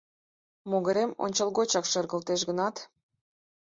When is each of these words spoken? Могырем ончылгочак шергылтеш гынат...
Могырем 0.69 1.11
ончылгочак 1.23 1.85
шергылтеш 1.91 2.41
гынат... 2.49 2.75